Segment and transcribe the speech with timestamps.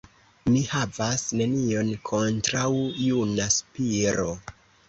[0.53, 2.65] Mi havas nenion kontraŭ
[3.09, 4.31] juna Spiro!